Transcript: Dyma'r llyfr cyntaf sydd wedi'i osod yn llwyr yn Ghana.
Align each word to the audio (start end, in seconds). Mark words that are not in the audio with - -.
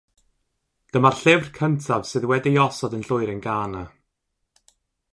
Dyma'r 0.95 1.17
llyfr 1.19 1.51
cyntaf 1.59 2.09
sydd 2.13 2.27
wedi'i 2.33 2.57
osod 2.65 2.99
yn 2.99 3.07
llwyr 3.09 3.33
yn 3.35 3.45
Ghana. 3.49 3.85